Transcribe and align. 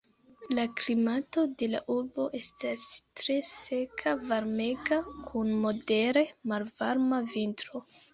La 0.59 0.63
klimato 0.77 1.41
de 1.61 1.67
la 1.73 1.81
urbo 1.95 2.23
estas 2.39 2.85
tre 3.21 3.35
seka, 3.49 4.13
varmega, 4.31 4.99
kun 5.29 5.53
modere 5.67 6.25
malvarma 6.53 7.21
vintro. 7.35 7.83